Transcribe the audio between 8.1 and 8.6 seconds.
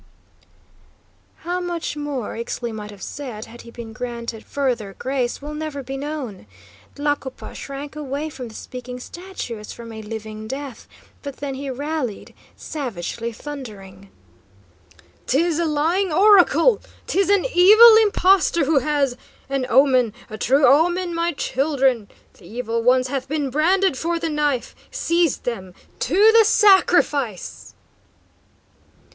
from the